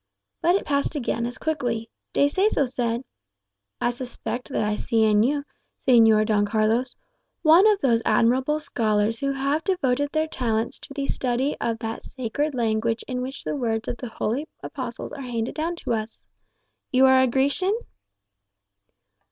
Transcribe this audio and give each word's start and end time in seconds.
But 0.41 0.55
it 0.55 0.65
passed 0.65 0.95
again 0.95 1.27
as 1.27 1.37
quickly. 1.37 1.87
De 2.13 2.25
Seso 2.25 2.65
said, 2.67 3.03
"I 3.79 3.91
suspect 3.91 4.49
that 4.49 4.63
I 4.63 4.73
see 4.73 5.03
in 5.03 5.21
you, 5.21 5.43
Señor 5.77 6.25
Don 6.25 6.43
Carlos, 6.43 6.95
one 7.43 7.67
of 7.67 7.81
those 7.81 8.01
admirable 8.03 8.59
scholars 8.59 9.19
who 9.19 9.31
have 9.31 9.63
devoted 9.63 10.11
their 10.11 10.25
talents 10.27 10.79
to 10.79 10.93
the 10.95 11.05
study 11.05 11.55
of 11.61 11.77
that 11.81 12.01
sacred 12.01 12.55
language 12.55 13.03
in 13.07 13.21
which 13.21 13.43
the 13.43 13.55
words 13.55 13.87
of 13.87 13.97
the 13.97 14.09
holy 14.09 14.47
apostles 14.63 15.11
are 15.11 15.21
handed 15.21 15.53
down 15.53 15.75
to 15.75 15.93
us. 15.93 16.17
You 16.91 17.05
are 17.05 17.21
a 17.21 17.27
Grecian?" 17.27 17.77